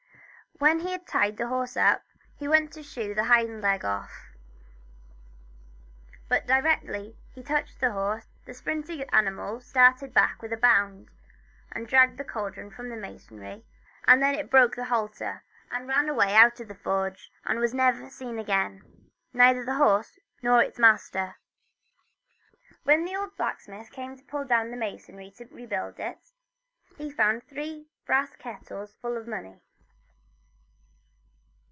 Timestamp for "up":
1.75-2.03